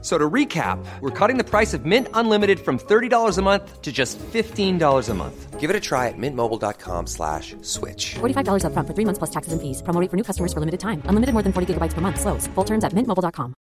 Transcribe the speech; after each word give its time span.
So 0.00 0.16
to 0.16 0.30
recap, 0.30 0.78
we're 1.00 1.10
cutting 1.10 1.38
the 1.38 1.44
price 1.44 1.74
of 1.74 1.84
Mint 1.84 2.06
Unlimited 2.14 2.60
from 2.60 2.78
$30 2.78 3.36
a 3.36 3.42
month 3.42 3.82
to 3.82 3.90
just 3.90 4.16
$15 4.32 5.08
a 5.08 5.14
month. 5.14 5.58
Give 5.58 5.70
it 5.70 5.74
a 5.74 5.80
try 5.80 6.06
at 6.06 6.14
mintmobile.com 6.16 7.08
slash 7.08 7.56
switch. 7.62 8.14
$45 8.20 8.62
upfront 8.62 8.86
for 8.86 8.94
three 8.94 9.04
months 9.04 9.18
plus 9.18 9.30
taxes 9.30 9.52
and 9.52 9.60
fees. 9.60 9.82
Promo 9.82 10.00
rate 10.00 10.08
for 10.08 10.16
new 10.16 10.22
customers 10.22 10.52
for 10.52 10.60
limited 10.60 10.78
time. 10.78 11.02
Unlimited 11.06 11.32
more 11.32 11.42
than 11.42 11.52
40 11.52 11.74
gigabytes 11.74 11.94
per 11.94 12.00
month. 12.00 12.20
Slows. 12.20 12.46
Full 12.54 12.64
terms 12.64 12.84
at 12.84 12.94
mintmobile.com. 12.94 13.54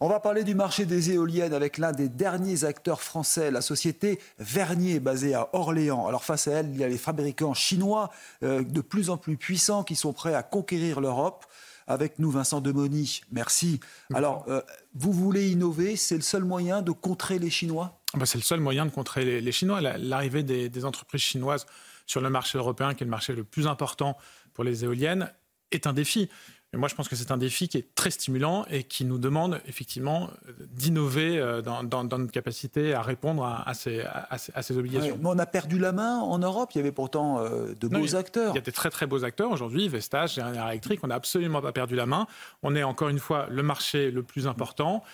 On 0.00 0.08
va 0.08 0.20
parler 0.20 0.44
du 0.44 0.54
marché 0.54 0.86
des 0.86 1.12
éoliennes 1.12 1.54
avec 1.54 1.78
l'un 1.78 1.92
des 1.92 2.08
derniers 2.08 2.64
acteurs 2.64 3.00
français, 3.00 3.50
la 3.50 3.60
société 3.60 4.18
Vernier, 4.38 5.00
basée 5.00 5.34
à 5.34 5.48
Orléans. 5.52 6.06
Alors 6.06 6.24
face 6.24 6.48
à 6.48 6.52
elle, 6.52 6.70
il 6.70 6.76
y 6.78 6.84
a 6.84 6.88
les 6.88 6.98
fabricants 6.98 7.54
chinois 7.54 8.10
euh, 8.42 8.62
de 8.62 8.80
plus 8.80 9.08
en 9.08 9.16
plus 9.16 9.36
puissants 9.36 9.84
qui 9.84 9.94
sont 9.94 10.12
prêts 10.12 10.34
à 10.34 10.42
conquérir 10.42 11.00
l'Europe. 11.00 11.44
Avec 11.86 12.18
nous, 12.18 12.30
Vincent 12.30 12.60
Demoni, 12.60 13.20
merci. 13.30 13.80
Alors, 14.14 14.44
euh, 14.48 14.62
vous 14.94 15.12
voulez 15.12 15.50
innover, 15.50 15.96
c'est 15.96 16.16
le 16.16 16.22
seul 16.22 16.44
moyen 16.44 16.80
de 16.82 16.92
contrer 16.92 17.38
les 17.38 17.50
Chinois? 17.50 18.00
Ah 18.14 18.18
bah, 18.18 18.26
C'est 18.26 18.38
le 18.38 18.44
seul 18.44 18.60
moyen 18.60 18.86
de 18.86 18.90
contrer 18.90 19.40
les, 19.40 19.52
Chinois. 19.52 19.80
La- 19.80 19.98
L'arrivée 19.98 20.42
des 20.42 20.84
entreprises 20.84 21.20
chinoises 21.20 21.66
sur 22.06 22.20
le 22.20 22.30
marché 22.30 22.58
européen, 22.58 22.94
qui 22.94 23.02
est 23.02 23.06
le 23.06 23.10
marché 23.10 23.34
le 23.34 23.44
plus 23.44 23.66
important 23.66 24.16
pour 24.54 24.64
les 24.64 24.84
éoliennes, 24.84 25.30
est 25.72 25.86
un 25.86 25.92
défi. 25.92 26.28
Mais 26.74 26.80
moi, 26.80 26.88
je 26.88 26.94
pense 26.96 27.08
que 27.08 27.14
c'est 27.14 27.30
un 27.30 27.36
défi 27.36 27.68
qui 27.68 27.78
est 27.78 27.94
très 27.94 28.10
stimulant 28.10 28.66
et 28.68 28.82
qui 28.82 29.04
nous 29.04 29.18
demande 29.18 29.60
effectivement 29.68 30.28
d'innover 30.72 31.38
euh, 31.38 31.62
dans, 31.62 31.84
dans- 31.84 32.04
dans 32.04 32.18
notre 32.18 32.32
capacité 32.32 32.94
à 32.94 33.02
répondre 33.02 33.44
à, 33.44 33.68
à 33.68 33.74
ces, 33.74 34.00
à 34.00 34.36
ces- 34.38 34.52
à 34.54 34.62
ces 34.62 34.76
obligations. 34.76 35.12
Ouais, 35.14 35.20
Mais 35.22 35.28
on 35.28 35.38
a 35.38 35.46
perdu 35.46 35.78
la 35.78 35.92
main 35.92 36.18
en 36.18 36.38
Europe. 36.38 36.70
Il 36.74 36.78
y 36.78 36.80
avait 36.80 36.92
pourtant 36.92 37.38
euh, 37.38 37.74
de 37.78 37.88
Non, 37.88 38.00
beaux 38.00 38.06
il 38.06 38.16
acteurs. 38.16 38.52
Il 38.52 38.56
y 38.56 38.58
a 38.58 38.62
des 38.62 38.72
très 38.72 38.90
très 38.90 39.06
beaux 39.06 39.24
acteurs 39.24 39.50
aujourd'hui, 39.52 39.88
Vestas, 39.88 40.26
Général 40.34 40.70
Electric, 40.70 41.00
on 41.04 41.06
n'a 41.06 41.14
absolument 41.14 41.60
pas 41.62 41.72
perdu 41.72 41.94
la 41.94 42.06
main. 42.06 42.26
On 42.62 42.74
est 42.74 42.82
encore 42.82 43.08
une 43.08 43.18
fois 43.20 43.46
le 43.50 43.62
marché 43.62 44.10
le 44.10 44.22
plus 44.22 44.46
important. 44.46 45.04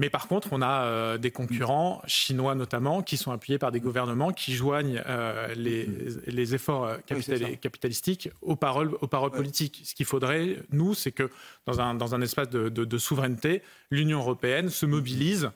Mais 0.00 0.08
par 0.08 0.28
contre, 0.28 0.48
on 0.52 0.62
a 0.62 0.84
euh, 0.84 1.18
des 1.18 1.30
concurrents, 1.30 2.00
chinois 2.06 2.54
notamment, 2.54 3.02
qui 3.02 3.18
sont 3.18 3.32
appuyés 3.32 3.58
par 3.58 3.70
des 3.70 3.80
gouvernements 3.80 4.32
qui 4.32 4.54
joignent 4.54 5.02
euh, 5.06 5.54
les, 5.54 5.86
les 6.26 6.54
efforts 6.54 6.84
euh, 6.86 6.96
Oui, 7.10 7.58
capitalistiques 7.60 8.30
aux 8.40 8.56
paroles, 8.56 8.94
aux 9.02 9.06
paroles 9.06 9.30
Ouais. 9.32 9.36
politiques. 9.36 9.82
Ce 9.84 9.94
qu'il 9.94 10.06
faudrait, 10.06 10.56
nous, 10.72 10.94
c'est 10.94 11.12
que 11.12 11.28
dans 11.66 11.82
un, 11.82 11.94
dans 11.94 12.14
un 12.14 12.22
espace 12.22 12.48
de, 12.48 12.70
de- 12.70 12.86
de 12.86 12.98
souveraineté, 12.98 13.62
l'Union 13.90 14.20
européenne 14.20 14.70
se 14.70 14.86
mobilise 14.86 15.50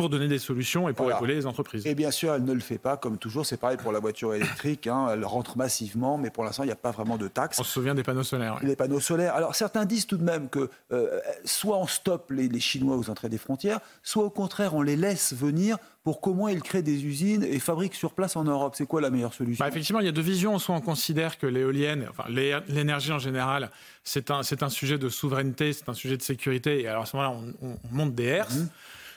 pour 0.00 0.10
donner 0.10 0.28
des 0.28 0.38
solutions 0.38 0.88
et 0.88 0.92
pour 0.92 1.04
Voilà. 1.04 1.18
épauler 1.18 1.34
les 1.34 1.46
entreprises. 1.46 1.86
Et 1.86 1.94
bien 1.94 2.10
sûr, 2.10 2.34
elle 2.34 2.44
ne 2.44 2.52
le 2.52 2.60
fait 2.60 2.78
pas, 2.78 2.96
comme 2.96 3.18
toujours. 3.18 3.44
C'est 3.46 3.56
pareil 3.58 3.76
pour 3.76 3.92
la 3.92 3.98
voiture 4.00 4.34
électrique. 4.34 4.86
hein. 4.86 5.08
Elle 5.12 5.24
rentre 5.24 5.56
massivement, 5.58 6.16
mais 6.18 6.30
pour 6.30 6.44
l'instant, 6.44 6.62
il 6.62 6.66
n'y 6.66 6.72
a 6.72 6.76
pas 6.76 6.90
vraiment 6.90 7.16
de 7.18 7.28
taxes. 7.28 7.58
On 7.60 7.62
se 7.64 7.70
souvient 7.72 7.94
des 7.94 8.02
panneaux 8.02 8.22
solaires. 8.22 8.54
ouais. 8.60 8.68
Les 8.68 8.76
panneaux 8.76 9.00
solaires. 9.00 9.34
Alors 9.34 9.54
certains 9.54 9.84
disent 9.84 10.06
tout 10.06 10.16
de 10.16 10.24
même 10.24 10.48
que 10.48 10.70
euh, 10.92 11.20
soit 11.44 11.76
on 11.78 11.86
stoppe 11.86 12.30
les, 12.30 12.48
les 12.48 12.60
Chinois 12.60 12.96
aux 12.96 13.10
entrées 13.10 13.28
des 13.28 13.38
frontières, 13.38 13.80
soit 14.02 14.24
au 14.24 14.30
contraire 14.30 14.74
on 14.74 14.82
les 14.82 14.96
laisse 14.96 15.34
venir 15.34 15.76
pour 16.02 16.20
qu'au 16.22 16.32
moins 16.32 16.50
ils 16.50 16.62
créent 16.62 16.82
des 16.82 17.04
usines 17.04 17.44
et 17.44 17.58
fabriquent 17.58 17.94
sur 17.94 18.12
place 18.14 18.34
en 18.36 18.44
Europe. 18.44 18.74
C'est 18.76 18.86
quoi 18.86 19.00
la 19.02 19.10
meilleure 19.10 19.34
solution? 19.34 19.62
Bah, 19.62 19.68
effectivement, 19.68 20.00
il 20.00 20.06
y 20.06 20.08
a 20.08 20.12
deux 20.12 20.22
visions. 20.22 20.58
Soit 20.58 20.74
on 20.74 20.80
considère 20.80 21.38
que 21.38 21.46
l'éolienne, 21.46 22.06
enfin 22.10 22.24
l'é- 22.30 22.58
l'énergie 22.68 23.12
en 23.12 23.18
général, 23.18 23.70
c'est 24.02 24.30
un, 24.30 24.42
c'est 24.42 24.62
un 24.62 24.70
sujet 24.70 24.96
de 24.96 25.08
souveraineté, 25.10 25.74
c'est 25.74 25.88
un 25.90 25.94
sujet 25.94 26.16
de 26.16 26.22
sécurité, 26.22 26.80
et 26.80 26.88
alors 26.88 27.02
à 27.02 27.06
ce 27.06 27.16
moment-là, 27.16 27.36
on, 27.62 27.66
on- 27.66 27.72
on 27.90 27.94
monte 27.94 28.14
des 28.14 28.24
herses. 28.24 28.54
Mhm. 28.56 28.68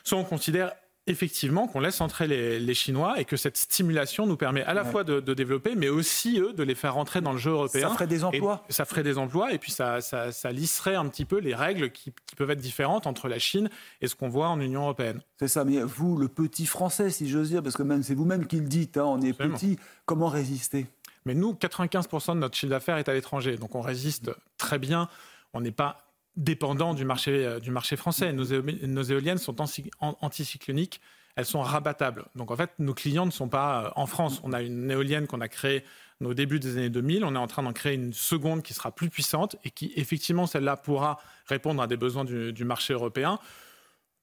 Soit 0.03 0.17
on 0.17 0.23
considère 0.23 0.71
effectivement 1.05 1.67
qu'on 1.67 1.81
laisse 1.81 1.99
entrer 1.99 2.27
les, 2.27 2.59
les 2.61 2.73
Chinois 2.73 3.19
et 3.19 3.25
que 3.25 3.35
cette 3.35 3.57
stimulation 3.57 4.25
nous 4.25 4.37
permet 4.37 4.63
à 4.63 4.73
la 4.73 4.83
Ouais. 4.83 4.91
fois 4.91 5.03
de, 5.03 5.19
de 5.19 5.33
développer, 5.33 5.75
mais 5.75 5.89
aussi, 5.89 6.39
eux, 6.39 6.53
de 6.53 6.63
les 6.63 6.75
faire 6.75 6.93
rentrer 6.93 7.19
dans 7.19 7.33
le 7.33 7.37
jeu 7.37 7.51
européen. 7.51 7.89
Ça 7.89 7.93
ferait 7.93 8.07
des 8.07 8.23
emplois. 8.23 8.63
Et 8.69 8.73
ça 8.73 8.85
ferait 8.85 9.03
des 9.03 9.17
emplois, 9.17 9.51
et 9.51 9.59
puis 9.59 9.71
ça, 9.71 9.99
ça, 9.99 10.31
ça 10.31 10.51
lisserait 10.53 10.95
un 10.95 11.07
petit 11.09 11.25
peu 11.25 11.39
les 11.39 11.55
règles 11.55 11.91
qui, 11.91 12.13
qui 12.25 12.35
peuvent 12.37 12.51
être 12.51 12.59
différentes 12.59 13.05
entre 13.05 13.27
la 13.27 13.37
Chine 13.37 13.69
et 13.99 14.07
ce 14.07 14.15
qu'on 14.15 14.29
voit 14.29 14.47
en 14.47 14.61
Union 14.61 14.83
européenne. 14.83 15.19
C'est 15.39 15.49
ça, 15.49 15.65
mais 15.65 15.81
vous, 15.83 16.15
le 16.17 16.29
petit 16.29 16.65
français, 16.65 17.09
si 17.09 17.29
j'ose 17.29 17.49
dire, 17.49 17.61
parce 17.61 17.75
que 17.75 17.83
même 17.83 18.01
c'est 18.01 18.15
vous-même 18.15 18.47
qui 18.47 18.57
le 18.61 18.67
dites, 18.67 18.95
hein, 18.97 19.03
on 19.05 19.21
est 19.21 19.31
Absolument. 19.31 19.57
petit, 19.57 19.77
comment 20.05 20.27
résister? 20.27 20.85
Mais 21.25 21.33
nous, 21.33 21.53
95% 21.53 22.35
de 22.35 22.39
notre 22.39 22.55
chiffre 22.55 22.69
d'affaires 22.69 22.97
est 22.97 23.09
à 23.09 23.13
l'étranger, 23.13 23.57
donc 23.57 23.75
on 23.75 23.81
résiste 23.81 24.31
très 24.57 24.79
bien. 24.79 25.09
On 25.53 25.59
n'est 25.59 25.71
pas 25.71 25.97
dépendant 26.35 26.93
du 26.93 27.05
marché, 27.05 27.45
euh, 27.45 27.59
du 27.59 27.71
marché 27.71 27.95
français. 27.95 28.33
Nos, 28.33 28.43
éo- 28.45 28.63
nos 28.87 29.03
éoliennes 29.03 29.37
sont 29.37 29.61
anti- 29.61 29.91
an- 29.99 30.17
anticycloniques, 30.21 30.99
elles 31.35 31.45
sont 31.45 31.61
rabattables. 31.61 32.25
Donc 32.35 32.51
en 32.51 32.55
fait, 32.55 32.71
nos 32.79 32.93
clients 32.93 33.25
ne 33.25 33.31
sont 33.31 33.49
pas 33.49 33.85
euh, 33.85 33.89
en 33.95 34.05
France. 34.05 34.41
On 34.43 34.53
a 34.53 34.61
une 34.61 34.89
éolienne 34.91 35.27
qu'on 35.27 35.41
a 35.41 35.47
créée 35.47 35.83
au 36.23 36.33
début 36.33 36.59
des 36.59 36.77
années 36.77 36.89
2000. 36.89 37.25
On 37.25 37.35
est 37.35 37.39
en 37.39 37.47
train 37.47 37.63
d'en 37.63 37.73
créer 37.73 37.95
une 37.95 38.13
seconde 38.13 38.63
qui 38.63 38.73
sera 38.73 38.91
plus 38.91 39.09
puissante 39.09 39.57
et 39.63 39.71
qui, 39.71 39.91
effectivement, 39.95 40.47
celle-là 40.47 40.77
pourra 40.77 41.19
répondre 41.47 41.81
à 41.81 41.87
des 41.87 41.97
besoins 41.97 42.23
du 42.23 42.63
marché 42.65 42.93
européen. 42.93 43.39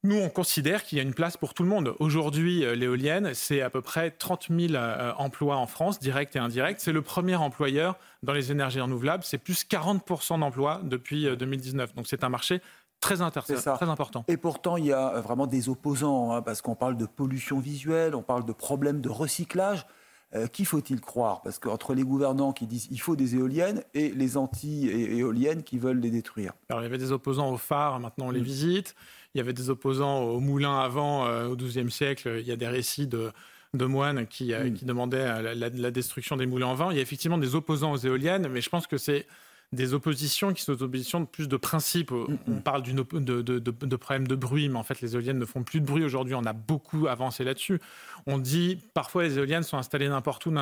Nous, 0.03 0.16
on 0.16 0.31
considère 0.31 0.84
qu'il 0.84 0.97
y 0.97 1.00
a 1.00 1.05
une 1.05 1.12
place 1.12 1.37
pour 1.37 1.53
tout 1.53 1.62
le 1.62 1.69
monde. 1.69 1.94
Aujourd'hui, 1.99 2.65
euh, 2.65 2.75
l'éolienne, 2.75 3.34
c'est 3.34 3.61
à 3.61 3.69
peu 3.69 3.83
près 3.83 4.11
30 4.11 4.47
000 4.49 4.75
euh, 4.75 5.12
emplois 5.19 5.56
en 5.56 5.66
France, 5.66 5.99
directs 5.99 6.34
et 6.37 6.38
indirects. 6.38 6.81
C'est 6.81 6.93
le 6.93 7.03
premier 7.03 7.37
employeur 7.37 7.99
dans 8.22 8.33
les 8.33 8.50
énergies 8.50 8.81
renouvelables. 8.81 9.25
C'est 9.25 9.39
plus 9.39 9.65
40% 9.65 10.41
d'emplois 10.41 10.81
depuis 10.83 11.27
euh, 11.27 11.37
2019. 11.37 11.94
Donc 11.94 12.06
c'est 12.06 12.25
un 12.25 12.31
marché 12.31 12.62
très, 13.00 13.16
ça. 13.16 13.72
très 13.72 13.89
important. 13.89 14.25
Et 14.28 14.37
pourtant, 14.37 14.77
il 14.77 14.87
y 14.87 14.93
a 14.93 15.15
euh, 15.16 15.21
vraiment 15.21 15.47
des 15.47 15.69
opposants, 15.69 16.33
hein, 16.33 16.43
parce 16.43 16.62
qu'on 16.62 16.75
parle 16.75 16.97
de 16.97 17.06
pollution 17.06 17.59
visuelle, 17.59 18.15
on 18.15 18.22
parle 18.22 18.44
de 18.44 18.53
problèmes 18.53 19.00
de 19.00 19.09
recyclage. 19.09 19.87
Euh, 20.36 20.46
qui 20.46 20.64
faut-il 20.64 21.00
croire? 21.00 21.42
Parce 21.42 21.58
qu'entre 21.58 21.92
les 21.92 22.04
gouvernants 22.04 22.52
qui 22.52 22.66
disent 22.68 22.86
il 22.92 23.00
faut 23.00 23.16
des 23.16 23.34
éoliennes 23.34 23.82
et 23.94 24.10
les 24.10 24.36
anti-éoliennes 24.36 25.62
qui 25.62 25.78
veulent 25.78 25.98
les 26.00 26.10
détruire. 26.10 26.52
Alors, 26.68 26.80
il 26.82 26.84
y 26.84 26.86
avait 26.86 26.98
des 26.98 27.12
opposants 27.12 27.50
aux 27.52 27.56
phares, 27.58 27.98
maintenant 28.00 28.28
on 28.28 28.30
les 28.30 28.41
Mm. 28.41 28.44
visite. 28.44 28.94
Il 29.34 29.38
y 29.38 29.41
avait 29.41 29.52
des 29.52 29.70
opposants 29.70 30.22
aux 30.22 30.41
moulins 30.41 30.78
avant, 30.78 31.26
euh, 31.26 31.48
au 31.48 31.56
XIIe 31.56 31.91
siècle. 31.91 32.36
Il 32.41 32.46
y 32.46 32.52
a 32.52 32.56
des 32.56 32.68
récits 32.68 33.06
de, 33.06 33.32
de 33.74 33.84
moines 33.84 34.26
qui, 34.26 34.52
euh, 34.52 34.70
Mm. 34.70 34.74
qui 34.74 34.84
demandaient 34.84 35.18
euh, 35.18 35.42
la, 35.42 35.54
la- 35.54 35.68
la 35.68 35.91
destruction 35.91 36.36
des 36.36 36.47
moulins 36.47 36.68
en 36.68 36.74
vent. 36.74 36.91
Il 36.91 36.97
y 36.97 37.00
a 37.00 37.02
effectivement 37.02 37.38
des 37.38 37.54
opposants 37.54 37.92
aux 37.92 37.97
éoliennes, 37.97 38.48
mais 38.48 38.60
je 38.60 38.70
pense 38.70 38.86
que 38.86 38.98
c'est 38.98 39.26
des 39.72 39.94
oppositions 39.94 40.53
qui 40.53 40.62
sont 40.64 40.75
des 40.75 40.82
oppositions 40.82 41.20
de 41.20 41.26
plus 41.26 41.47
de 41.48 41.56
principe. 41.56 42.10
On 42.12 42.60
parle 42.60 42.82
d'une 42.82 42.97
de, 42.97 43.20
de, 43.20 43.42
de, 43.42 43.58
de 43.70 43.97
problèmes 43.97 44.26
de 44.26 44.34
bruit, 44.34 44.69
mais 44.69 44.78
en 44.78 44.82
fait, 44.82 45.00
les 45.00 45.14
éoliennes 45.14 45.38
ne 45.38 45.44
font 45.44 45.62
plus 45.62 45.81
de 45.81 45.86
bruit 45.86 46.03
aujourd'hui. 46.04 46.34
On 46.34 46.44
a 46.44 46.53
beaucoup 46.53 47.06
avancé 47.06 47.44
là-dessus. 47.44 47.80
On 48.26 48.38
dit 48.38 48.80
parfois 48.94 49.22
les 49.22 49.38
éoliennes 49.38 49.62
sont 49.62 49.76
installées 49.78 50.09
n'importe 50.09 50.47
où 50.47 50.53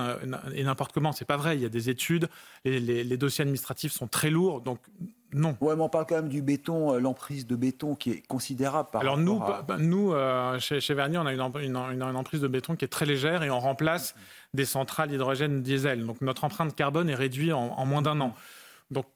et 0.54 0.62
n'importe 0.64 0.92
comment. 0.92 1.12
C'est 1.12 1.24
pas 1.24 1.38
vrai. 1.38 1.56
Il 1.56 1.62
y 1.62 1.66
a 1.66 1.70
des 1.70 1.88
études. 1.88 2.28
Les, 2.66 2.80
les- 2.80 3.02
les 3.02 3.16
dossiers 3.16 3.42
administratifs 3.42 3.92
sont 3.92 4.08
très 4.08 4.28
lourds. 4.28 4.60
Donc, 4.60 4.78
non. 5.32 5.56
Ouais, 5.62 5.74
mais 5.74 5.82
on 5.82 5.88
parle 5.88 6.04
quand 6.06 6.16
même 6.16 6.28
du 6.28 6.42
béton, 6.42 6.94
euh, 6.94 6.98
l'emprise 7.00 7.46
de 7.46 7.56
béton 7.56 7.94
qui 7.94 8.10
est 8.10 8.26
considérable 8.26 8.88
par 8.92 9.00
Alors 9.02 9.16
nous, 9.18 9.42
à- 9.42 9.62
bah, 9.62 9.76
nous 9.78 10.12
euh, 10.12 10.58
chez, 10.58 10.80
chez 10.80 10.92
Vernier, 10.94 11.16
on 11.18 11.26
a 11.26 11.32
une, 11.32 11.40
em- 11.40 11.52
une, 11.62 11.76
une- 11.76 12.02
une 12.02 12.16
emprise 12.16 12.40
de 12.42 12.48
béton 12.48 12.76
qui 12.76 12.84
est 12.84 12.88
très 12.88 13.04
légère 13.06 13.42
et 13.42 13.50
on 13.50 13.58
remplace 13.60 14.14
des 14.54 14.64
centrales 14.66 15.12
hydrogène 15.12 15.62
diesel. 15.62 16.04
Donc 16.06 16.20
notre 16.20 16.44
empreinte 16.44 16.74
carbone 16.74 17.08
est 17.10 17.14
réduite 17.14 17.52
en, 17.52 17.72
en 17.78 17.86
moins 17.86 18.02
d'un 18.02 18.20
an. 18.20 18.34
Donc 18.90 19.06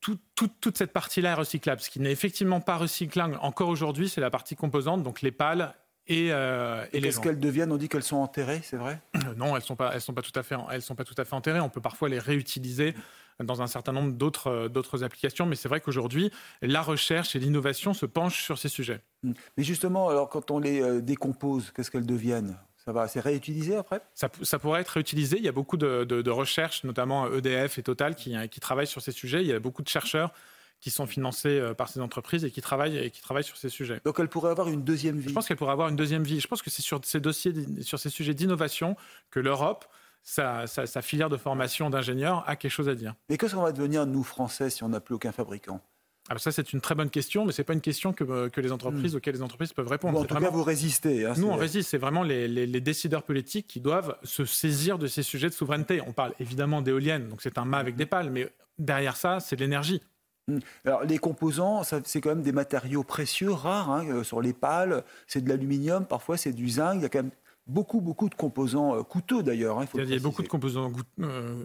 tout- 0.00 0.18
tout- 0.34 0.50
toute 0.60 0.78
cette 0.78 0.92
partie-là 0.92 1.30
est 1.32 1.34
recyclable. 1.34 1.80
Ce 1.80 1.90
qui 1.90 2.00
n'est 2.00 2.12
effectivement 2.12 2.60
pas 2.60 2.76
recyclable 2.76 3.38
encore 3.42 3.68
aujourd'hui, 3.68 4.08
c'est 4.08 4.20
la 4.20 4.30
partie 4.30 4.54
composante, 4.56 5.02
donc 5.02 5.20
les 5.22 5.32
pales 5.32 5.74
et, 6.06 6.28
euh, 6.32 6.84
et 6.92 6.98
Et 6.98 7.00
les 7.00 7.08
qu'est-ce 7.08 7.20
qu'elles 7.20 7.40
deviennent? 7.40 7.72
On 7.72 7.76
dit 7.76 7.88
qu'elles 7.88 8.02
sont 8.02 8.18
enterrées, 8.18 8.60
c'est 8.62 8.76
vrai? 8.76 9.00
Euh, 9.16 9.34
Non, 9.36 9.56
elles 9.56 9.62
sont 9.62 9.74
pas, 9.74 9.92
elles 9.94 10.00
sont 10.00 10.12
pas 10.14 10.22
tout 10.22 10.38
à 10.38 10.42
fait, 10.42 10.54
elles 10.70 10.82
sont 10.82 10.94
pas 10.94 11.04
tout 11.04 11.14
à 11.16 11.24
fait 11.24 11.34
enterrées. 11.34 11.60
On 11.60 11.70
peut 11.70 11.80
parfois 11.80 12.08
les 12.08 12.18
réutiliser 12.18 12.94
dans 13.42 13.62
un 13.62 13.66
certain 13.66 13.92
nombre 13.92 14.12
d'autres, 14.12 14.46
euh, 14.48 14.68
d'autres 14.68 15.02
applications, 15.02 15.44
mais 15.46 15.56
c'est 15.56 15.68
vrai 15.68 15.80
qu'aujourd'hui, 15.80 16.30
la 16.62 16.82
recherche 16.82 17.34
et 17.34 17.40
l'innovation 17.40 17.92
se 17.94 18.06
penchent 18.06 18.44
sur 18.44 18.58
ces 18.58 18.68
sujets. 18.68 19.00
Mm. 19.24 19.32
Mais 19.56 19.64
justement, 19.64 20.08
alors 20.08 20.28
quand 20.28 20.52
on 20.52 20.60
les 20.60 20.80
euh, 20.80 21.00
décompose, 21.00 21.72
qu'est-ce 21.72 21.90
qu'elles 21.90 22.06
deviennent? 22.06 22.56
Ça 22.86 22.92
va, 22.92 23.08
c'est 23.08 23.20
réutilisé 23.20 23.76
après? 23.76 24.00
Ça, 24.14 24.28
ça 24.42 24.58
pourrait 24.58 24.82
être 24.82 24.88
réutilisé. 24.90 25.38
Il 25.38 25.44
y 25.44 25.48
a 25.48 25.52
beaucoup 25.52 25.76
de, 25.78 26.04
de- 26.04 26.20
de 26.22 26.30
recherches, 26.30 26.84
notamment 26.84 27.26
EDF 27.32 27.78
et 27.78 27.82
Total, 27.82 28.14
qui, 28.14 28.34
qui 28.50 28.60
travaillent 28.60 28.86
sur 28.86 29.00
ces 29.00 29.12
sujets. 29.12 29.40
Il 29.40 29.46
y 29.46 29.52
a 29.52 29.58
beaucoup 29.60 29.82
de 29.82 29.88
chercheurs 29.88 30.32
qui 30.80 30.90
sont 30.90 31.06
financés 31.06 31.58
euh, 31.58 31.72
par 31.72 31.88
ces 31.88 32.00
entreprises 32.00 32.44
et 32.44 32.50
qui 32.50 32.60
travaillent, 32.60 32.98
et 32.98 33.10
qui 33.10 33.22
travaillent 33.22 33.42
sur 33.44 33.56
ces 33.56 33.70
sujets. 33.70 34.02
Donc 34.04 34.18
elles 34.20 34.28
pourraient 34.28 34.50
avoir 34.50 34.68
une 34.68 34.82
deuxième 34.84 35.18
vie? 35.18 35.28
Je 35.30 35.32
pense 35.34 35.48
qu'elle 35.48 35.56
pourrait 35.56 35.72
avoir 35.72 35.88
une 35.88 35.96
deuxième 35.96 36.24
vie. 36.24 36.40
Je 36.40 36.46
pense 36.46 36.60
que 36.60 36.68
c'est 36.68 36.82
sur 36.82 37.00
ces 37.04 37.20
dossiers, 37.20 37.54
sur 37.80 37.98
ces 37.98 38.10
sujets 38.10 38.34
d'innovation 38.34 38.96
que 39.30 39.40
l'Europe, 39.40 39.86
sa, 40.22 40.66
sa- 40.66 40.86
sa 40.86 41.00
filière 41.00 41.30
de 41.30 41.38
formation 41.38 41.88
d'ingénieurs, 41.88 42.44
a 42.46 42.56
quelque 42.56 42.70
chose 42.72 42.90
à 42.90 42.94
dire. 42.94 43.14
Mais 43.30 43.38
qu'est-ce 43.38 43.54
qu'on 43.54 43.62
va 43.62 43.72
devenir, 43.72 44.04
nous, 44.04 44.22
Français, 44.24 44.68
si 44.68 44.82
on 44.84 44.90
n'a 44.90 45.00
plus 45.00 45.14
aucun 45.14 45.32
fabricant? 45.32 45.80
Alors 46.30 46.40
ça, 46.40 46.52
c'est 46.52 46.72
une 46.72 46.80
très 46.80 46.94
bonne 46.94 47.10
question, 47.10 47.44
mais 47.44 47.52
c'est 47.52 47.64
pas 47.64 47.74
une 47.74 47.82
question 47.82 48.12
que, 48.14 48.48
que 48.48 48.60
les 48.62 48.72
entreprises 48.72 49.14
auxquelles 49.14 49.34
les 49.34 49.42
entreprises 49.42 49.72
peuvent 49.74 49.88
répondre. 49.88 50.18
en 50.18 50.24
tout 50.24 50.32
vraiment- 50.32 50.46
cas, 50.46 50.52
vous 50.52 50.62
résistez. 50.62 51.26
hein, 51.26 51.34
Nous, 51.36 51.48
on 51.48 51.56
résiste. 51.56 51.90
C'est 51.90 51.98
vraiment 51.98 52.22
les, 52.22 52.48
les- 52.48 52.66
les 52.66 52.80
décideurs 52.80 53.22
politiques 53.24 53.66
qui 53.66 53.80
doivent 53.80 54.16
se 54.22 54.46
saisir 54.46 54.98
de 54.98 55.06
ces 55.06 55.22
sujets 55.22 55.48
de 55.48 55.54
souveraineté. 55.54 56.00
On 56.06 56.12
parle 56.12 56.32
évidemment 56.40 56.80
d'éoliennes, 56.80 57.28
donc 57.28 57.42
c'est 57.42 57.58
un 57.58 57.66
mât 57.66 57.76
avec 57.78 57.94
des 57.96 58.06
pales, 58.06 58.30
mais 58.30 58.48
derrière 58.78 59.16
ça, 59.16 59.38
c'est 59.40 59.56
de 59.56 59.60
l'énergie. 59.60 60.00
Hmm. 60.48 60.58
Alors, 60.86 61.04
les 61.04 61.18
composants, 61.18 61.82
c'est 62.04 62.20
quand 62.22 62.30
même 62.30 62.42
des 62.42 62.52
matériaux 62.52 63.02
précieux, 63.04 63.50
rares. 63.52 63.90
Hein, 63.90 64.06
euh, 64.10 64.24
sur 64.24 64.40
les 64.40 64.52
pales, 64.54 65.04
c'est 65.26 65.42
de 65.44 65.48
l'aluminium, 65.50 66.06
parfois 66.06 66.36
c'est 66.38 66.52
du 66.52 66.68
zinc. 66.70 66.94
Il 66.96 67.02
y 67.02 67.04
a 67.04 67.08
quand 67.10 67.22
même 67.22 67.30
beaucoup, 67.66 68.00
beaucoup 68.00 68.28
de 68.30 68.34
composants 68.34 68.94
euh, 68.96 69.02
coûteux 69.02 69.42
d'ailleurs. 69.42 69.78
Hein, 69.78 69.86
il 69.94 70.08
y 70.10 70.14
a 70.16 70.18
beaucoup 70.18 70.42
de 70.42 70.48
composants 70.48 70.90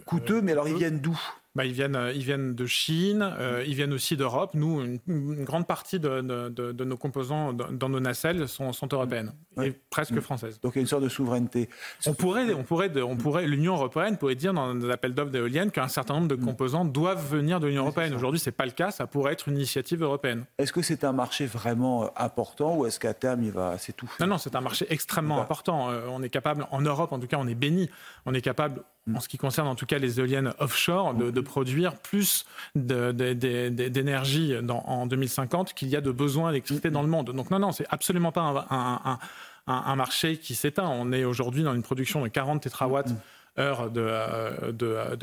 coûteux, 0.06 0.42
mais 0.42 0.52
alors 0.52 0.68
ils 0.68 0.76
viennent 0.76 1.00
d'où? 1.00 1.18
Bah, 1.56 1.64
ils, 1.64 1.72
viennent, 1.72 1.98
ils 2.14 2.22
viennent 2.22 2.54
de 2.54 2.66
Chine, 2.66 3.22
euh, 3.38 3.64
ils 3.66 3.74
viennent 3.74 3.92
aussi 3.92 4.16
d'Europe. 4.16 4.52
Nous, 4.54 4.80
une, 5.08 5.44
grande 5.44 5.66
partie 5.66 5.98
de, 5.98 6.20
de, 6.20 6.84
nos 6.84 6.96
composants 6.96 7.52
dans, 7.52 7.88
nos 7.88 7.98
nacelles 7.98 8.46
sont, 8.48 8.72
sont 8.72 8.88
européennes 8.92 9.32
et 9.60 9.72
presque 9.90 10.12
mm. 10.12 10.20
françaises. 10.20 10.60
Donc 10.60 10.74
il 10.74 10.78
y 10.78 10.80
a 10.80 10.82
une 10.82 10.86
sorte 10.86 11.02
de 11.02 11.08
souveraineté. 11.08 11.68
On 12.06 12.14
pourrait, 12.14 12.54
on 12.54 12.62
pourrait, 12.62 12.90
on 13.02 13.16
pourrait, 13.16 13.46
l'Union 13.46 13.74
européenne 13.74 14.16
pourrait 14.16 14.36
dire 14.36 14.54
dans 14.54 14.74
l'appel 14.74 15.12
d'offres 15.12 15.32
d'éoliennes 15.32 15.72
qu'un 15.72 15.88
certain 15.88 16.14
nombre 16.14 16.28
de 16.28 16.36
mm. 16.36 16.44
composants 16.44 16.84
doivent 16.84 17.28
venir 17.28 17.58
de 17.58 17.66
l'Union 17.66 17.82
européenne. 17.82 18.14
Aujourd'hui, 18.14 18.38
ce 18.38 18.48
n'est 18.48 18.54
pas 18.54 18.66
le 18.66 18.72
cas. 18.72 18.92
Ça 18.92 19.08
pourrait 19.08 19.32
être 19.32 19.48
une 19.48 19.56
initiative 19.56 20.02
européenne. 20.04 20.44
Est-ce 20.58 20.72
que 20.72 20.82
c'est 20.82 21.02
un 21.02 21.12
marché 21.12 21.46
vraiment 21.46 22.04
euh, 22.04 22.08
important 22.16 22.76
ou 22.76 22.86
est-ce 22.86 23.00
qu'à 23.00 23.14
terme 23.14 23.42
il 23.42 23.50
va 23.50 23.76
s'étouffer? 23.76 24.22
Non, 24.22 24.28
non, 24.28 24.38
c'est 24.38 24.54
un 24.54 24.60
marché 24.60 24.86
extrêmement 24.88 25.40
important. 25.40 25.90
Euh, 25.90 26.06
on 26.10 26.22
est 26.22 26.30
capable, 26.30 26.66
en 26.70 26.80
Europe 26.80 27.12
en 27.12 27.18
tout 27.18 27.26
cas, 27.26 27.38
on 27.40 27.48
est 27.48 27.56
béni. 27.56 27.90
On 28.24 28.34
est 28.34 28.40
capable 28.40 28.84
Mm. 29.06 29.16
en 29.16 29.20
ce 29.20 29.28
qui 29.28 29.38
concerne 29.38 29.66
en 29.66 29.74
tout 29.74 29.86
cas 29.86 29.98
les 29.98 30.20
éoliennes 30.20 30.52
offshore, 30.58 31.14
de, 31.14 31.40
produire 31.50 31.96
plus 31.96 32.44
d'énergie 32.76 34.54
en 34.68 35.06
2050 35.06 35.74
qu'il 35.74 35.88
y 35.88 35.96
a 35.96 36.00
de 36.00 36.12
besoins 36.12 36.50
d'électricité 36.50 36.90
dans 36.90 37.02
le 37.02 37.08
monde. 37.08 37.32
Donc 37.32 37.50
non, 37.50 37.58
non, 37.58 37.72
c'est 37.72 37.86
absolument 37.90 38.30
pas 38.30 39.18
un, 39.66 39.96
marché 39.96 40.36
qui 40.36 40.54
s'éteint. 40.54 40.88
On 40.88 41.10
est 41.12 41.24
aujourd'hui 41.24 41.64
dans 41.64 41.74
une 41.74 41.82
production 41.82 42.22
de 42.22 42.28
40 42.28 42.62
tétrawatts. 42.62 43.12
Mm 43.56 43.60
heures 43.60 43.90
de, 43.90 44.00
euh, 44.00 44.72
de, 44.72 45.16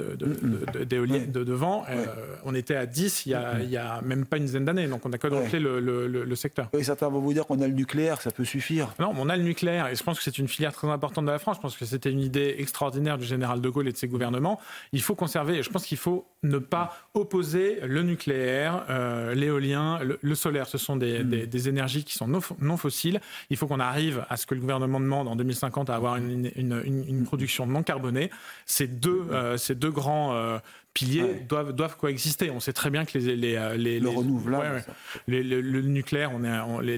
de, 0.86 1.44
de, 1.44 1.54
vent. 1.54 1.86
Euh, 1.90 2.06
on 2.44 2.54
était 2.56 2.76
à 2.76 2.86
10 2.86 3.26
il 3.26 3.32
y 3.32 3.78
a, 3.78 4.02
même 4.02 4.26
pas 4.26 4.38
une 4.38 4.46
dizaine 4.46 4.66
d'années, 4.66 4.88
donc 4.88 5.06
on 5.06 5.12
a 5.12 5.18
quadruplé 5.18 5.60
le, 5.60 5.80
le, 5.80 6.08
le, 6.08 6.36
secteur. 6.36 6.70
Et 6.74 6.84
certains 6.84 7.10
vont 7.10 7.20
vous 7.20 7.34
dire 7.34 7.46
qu'on 7.46 7.62
a 7.62 7.68
le 7.68 7.74
nucléaire, 7.74 8.22
ça 8.22 8.32
peut 8.32 8.46
suffire. 8.46 8.94
Non, 9.00 9.14
on 9.18 9.30
a 9.30 9.36
le 9.36 9.44
nucléaire, 9.44 9.88
et 9.88 9.96
je 9.96 10.04
pense 10.04 10.18
que 10.18 10.24
c'est 10.24 10.38
une 10.38 10.48
filière 10.48 10.74
très 10.74 10.88
importante 10.88 11.26
de 11.26 11.32
la 11.32 11.40
France. 11.40 11.58
Je 11.58 11.62
pense 11.62 11.78
que 11.78 11.86
c'était 11.86 12.12
une 12.12 12.22
idée 12.22 12.56
extraordinaire 12.60 13.18
du 13.18 13.26
général 13.26 13.62
de 13.62 13.70
Gaulle 13.70 13.88
et 13.88 13.92
de 13.92 13.98
ses 13.98 14.08
gouvernements. 14.08 14.60
Il 14.92 15.02
faut 15.02 15.16
conserver, 15.16 15.58
et 15.58 15.64
je 15.64 15.70
pense 15.70 15.86
qu'il 15.86 15.98
faut 15.98 16.28
ne 16.44 16.60
pas 16.60 16.96
opposer 17.14 17.80
le 17.84 18.04
nucléaire, 18.04 18.86
euh, 18.90 19.34
l'éolien, 19.34 20.00
le, 20.22 20.36
solaire. 20.36 20.68
Ce 20.68 20.78
sont 20.78 20.96
des, 20.96 21.24
mm. 21.24 21.48
des, 21.48 21.70
énergies 21.70 22.04
qui 22.04 22.14
sont 22.14 22.28
non, 22.28 22.40
non 22.60 22.78
fossiles. 22.78 23.20
Il 23.50 23.58
faut 23.58 23.68
qu'on 23.68 23.80
arrive 23.80 24.26
à 24.30 24.38
ce 24.38 24.46
que 24.46 24.54
le 24.54 24.62
gouvernement 24.62 25.00
demande 25.00 25.28
en 25.28 25.36
2050 25.36 25.90
à 25.90 25.96
avoir 25.96 26.18
une, 26.18 26.52
une, 26.56 26.84
une 26.86 27.24
production 27.24 27.66
non 27.66 27.82
carbonée 27.82 28.17
ces 28.66 28.88
deux, 28.88 29.28
euh, 29.32 29.58
ces 29.58 29.76
deux 29.76 29.92
grands 29.92 30.60
euh, 31.04 31.06
piliers 31.06 31.46
doivent, 31.48 31.74
doivent 31.74 31.98
coexister. 31.98 32.50
On 32.52 32.60
sait 32.60 32.74
très 32.74 32.90
bien 32.90 33.06
que 33.06 33.18
les, 33.18 33.36
les, 33.36 33.56
euh, 33.56 33.76
les 33.76 34.00
le 34.00 34.10
renouvelable, 34.10 34.84
le, 35.28 35.82
nucléaire, 35.82 36.32
on 36.34 36.44
est, 36.44 36.98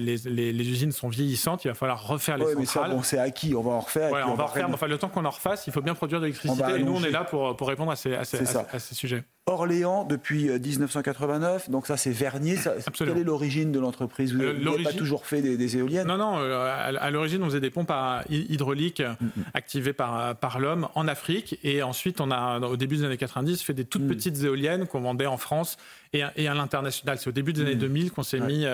les, 0.52 0.68
usines 0.68 0.92
sont 0.92 1.08
vieillissantes. 1.08 1.64
Il 1.64 1.68
va 1.68 1.74
falloir 1.74 2.06
refaire 2.06 2.38
les 2.38 2.46
centrales. 2.66 2.92
bon, 2.92 3.02
c'est 3.02 3.18
acquis, 3.18 3.54
on 3.54 3.62
va 3.62 3.72
en 3.72 3.80
refaire. 3.80 4.10
on, 4.28 4.34
va 4.34 4.44
refaire. 4.44 4.68
Enfin, 4.70 4.86
le 4.86 4.98
temps 4.98 5.08
qu'on 5.08 5.24
en 5.24 5.30
refasse, 5.30 5.66
il 5.66 5.72
faut 5.72 5.82
bien 5.82 5.94
produire 5.94 6.20
de 6.20 6.26
l'électricité. 6.26 6.76
Et 6.78 6.82
nous, 6.82 6.96
on 6.96 7.02
est 7.02 7.10
là 7.10 7.24
pour, 7.24 7.56
pour 7.56 7.68
répondre 7.68 7.92
à 7.92 7.96
ces, 7.96 8.14
à 8.14 8.24
ces, 8.24 8.56
à 8.56 8.78
ces 8.78 8.94
sujets. 8.94 9.24
Orléans 9.46 10.04
depuis 10.04 10.48
1989, 10.48 11.70
donc 11.70 11.86
ça 11.86 11.96
c'est 11.96 12.10
Vernier. 12.10 12.56
quelle 12.96 13.18
est 13.18 13.24
l'origine 13.24 13.72
de 13.72 13.80
l'entreprise? 13.80 14.32
Vous 14.32 14.38
n'avez 14.40 14.84
pas 14.84 14.92
toujours 14.92 15.26
fait 15.26 15.42
des, 15.42 15.76
éoliennes? 15.76 16.06
Non, 16.06 16.18
non, 16.18 16.36
à, 16.36 17.10
l'origine 17.10 17.42
on 17.42 17.46
faisait 17.46 17.60
des 17.60 17.70
pompes 17.70 17.92
hydrauliques 18.28 19.00
mm, 19.00 19.24
mm. 19.24 19.44
activées 19.54 19.92
par, 19.92 20.36
par 20.36 20.60
l'homme 20.60 20.88
en 20.94 21.08
Afrique 21.08 21.58
et 21.64 21.82
ensuite 21.82 22.20
on 22.20 22.30
a 22.30 22.60
au 22.60 22.76
début 22.76 22.98
des 22.98 23.04
années 23.04 23.16
90 23.16 23.62
fait 23.62 23.74
des 23.74 23.84
toutes 23.90 24.02
mm. 24.02 24.08
petites 24.08 24.42
éoliennes 24.42 24.86
qu'on 24.86 25.00
vendait 25.00 25.26
en 25.26 25.36
France 25.36 25.76
et, 26.12 26.22
et 26.36 26.48
à 26.48 26.54
l'international. 26.54 27.18
C'est 27.18 27.28
au 27.28 27.32
début 27.32 27.52
des 27.52 27.62
années 27.62 27.74
2000 27.74 28.12
qu'on 28.12 28.22
s'est 28.22 28.40
mis 28.40 28.64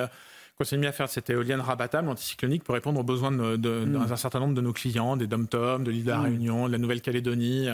qu'on 0.57 0.65
s'est 0.65 0.77
mis 0.77 0.87
à 0.87 0.93
faire 0.93 1.09
cette 1.09 1.29
éolienne 1.31 1.61
rabattable 1.61 2.09
anticyclonique 2.09 2.65
pour 2.65 2.75
répondre 2.75 2.99
aux 2.99 3.05
besoins 3.05 3.31
d'un 3.31 3.57
de, 3.59 4.17
certain 4.17 4.41
nombre 4.41 4.55
de 4.55 4.61
nos 4.61 4.73
clients, 4.73 5.17
des 5.17 5.27
dom-tom, 5.27 5.85
de 5.85 5.91
l'île 5.91 6.05
de 6.05 6.11
la 6.11 6.21
Réunion, 6.21 6.67
de 6.67 6.73
la 6.73 6.79
Nouvelle-Calédonie, 6.79 7.69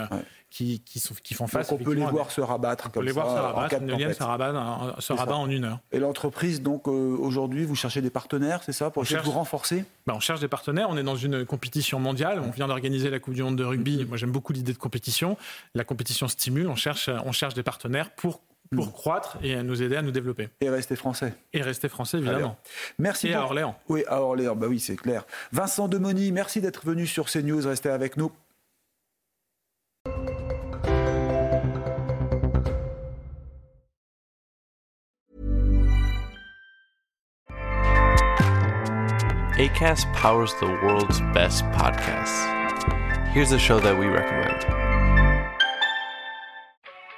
qui, 0.49 0.81
qui, 0.81 1.01
qui, 1.23 1.33
font 1.33 1.47
face. 1.47 1.69
Donc 1.69 1.81
on 1.81 1.83
peut 1.83 1.93
les 1.93 2.05
voir 2.05 2.29
se 2.29 2.41
rabattre 2.41 2.91
comme 2.91 2.93
ça. 2.93 2.99
On 2.99 3.01
peut 3.01 3.05
les 3.05 3.11
voir 3.11 3.27
se 3.27 3.41
rabattre. 3.41 3.81
Une 3.81 3.89
éolienne 3.89 4.13
se 4.13 4.21
rabat, 4.21 4.95
se 4.99 5.13
rabat 5.13 5.35
en 5.35 5.49
une 5.49 5.65
heure. 5.65 5.79
Et 5.91 5.99
l'entreprise, 5.99 6.61
donc 6.61 6.87
euh, 6.87 6.91
aujourd'hui, 6.91 7.65
vous 7.65 7.75
cherchez 7.75 8.01
des 8.01 8.09
partenaires, 8.09 8.61
c'est 8.63 8.71
ça, 8.71 8.91
pour 8.91 9.03
de 9.03 9.17
vous 9.17 9.31
renforcer? 9.31 9.85
Ben, 10.05 10.13
On 10.15 10.19
cherche 10.19 10.41
des 10.41 10.47
partenaires. 10.47 10.87
On 10.89 10.97
est 10.97 11.03
dans 11.03 11.15
une 11.15 11.45
compétition 11.45 11.99
mondiale. 11.99 12.41
On 12.45 12.51
vient 12.51 12.67
d'organiser 12.67 13.09
la 13.09 13.19
Coupe 13.19 13.33
du 13.33 13.43
Monde 13.43 13.55
de 13.55 13.63
rugby. 13.63 13.97
Mm-hmm. 13.97 14.07
Moi, 14.07 14.17
j'aime 14.17 14.31
beaucoup 14.31 14.53
l'idée 14.53 14.73
de 14.73 14.77
compétition. 14.77 15.37
La 15.73 15.83
compétition 15.83 16.27
stimule. 16.27 16.67
On 16.67 16.75
cherche, 16.75 17.09
on 17.25 17.31
cherche 17.31 17.53
des 17.53 17.63
partenaires 17.63 18.11
pour 18.11 18.41
pour 18.75 18.87
mm. 18.87 18.91
croître 18.91 19.37
et 19.41 19.61
nous 19.63 19.81
aider 19.81 19.95
à 19.95 20.01
nous 20.01 20.11
développer. 20.11 20.49
Et 20.61 20.69
rester 20.69 20.95
français. 20.95 21.33
Et 21.53 21.61
rester 21.61 21.89
français, 21.89 22.17
évidemment. 22.17 22.57
Merci. 22.99 23.27
Et 23.27 23.33
à 23.33 23.43
Orléans. 23.43 23.75
Oui, 23.89 24.03
à 24.07 24.21
Orléans, 24.21 24.55
bah 24.55 24.67
oui, 24.67 24.79
c'est 24.79 24.95
clair. 24.95 25.25
Vincent 25.51 25.87
Demoni, 25.87 26.31
merci 26.31 26.61
d'être 26.61 26.85
venu 26.85 27.07
sur 27.07 27.29
CNews. 27.29 27.67
Restez 27.67 27.89
avec 27.89 28.17
nous. 28.17 28.31
ACAST 39.55 40.11
powers 40.13 40.53
the 40.59 40.65
world's 40.83 41.21
best 41.33 41.63
podcasts. 41.65 42.49
Here's 43.33 43.51
a 43.51 43.59
show 43.59 43.79
that 43.79 43.97
we 43.97 44.07
recommend. 44.07 44.82